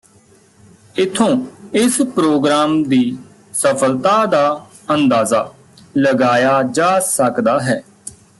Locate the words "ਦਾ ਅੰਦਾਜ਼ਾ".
4.25-5.53